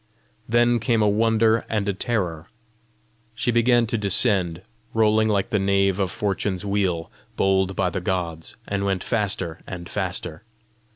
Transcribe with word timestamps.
Then 0.49 0.79
came 0.79 1.03
a 1.03 1.07
wonder 1.07 1.63
and 1.69 1.87
a 1.87 1.93
terror: 1.93 2.47
she 3.35 3.51
began 3.51 3.85
to 3.85 3.99
descend 3.99 4.63
rolling 4.95 5.27
like 5.29 5.51
the 5.51 5.59
nave 5.59 5.99
of 5.99 6.09
Fortune's 6.09 6.65
wheel 6.65 7.11
bowled 7.35 7.75
by 7.75 7.91
the 7.91 8.01
gods, 8.01 8.55
and 8.67 8.83
went 8.83 9.03
faster 9.03 9.59
and 9.67 9.87
faster. 9.87 10.41